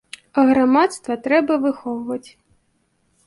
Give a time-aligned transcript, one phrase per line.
[0.39, 2.29] А грамадства трэба выхоўваць.